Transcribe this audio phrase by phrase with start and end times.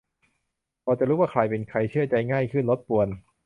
[0.83, 3.07] -พอจะรู้ใครเป็นใคร เชื่อใจง่ายขึ้น ลดป่วน